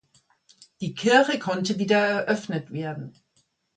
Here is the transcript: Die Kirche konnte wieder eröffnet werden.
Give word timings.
Die 0.81 0.95
Kirche 0.95 1.37
konnte 1.37 1.77
wieder 1.77 1.99
eröffnet 1.99 2.71
werden. 2.71 3.13